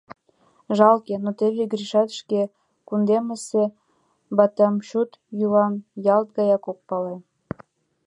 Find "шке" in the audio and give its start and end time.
2.19-2.41